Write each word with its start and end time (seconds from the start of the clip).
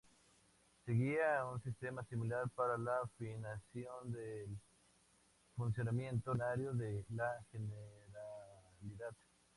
Seguía 0.83 1.45
un 1.45 1.61
sistema 1.61 2.03
similar, 2.05 2.49
para 2.55 2.75
la 2.75 3.07
financiación 3.19 4.11
del 4.11 4.57
funcionamiento 5.55 6.31
ordinario 6.31 6.73
de 6.73 7.05
la 7.11 7.45
Generalidad. 7.51 9.15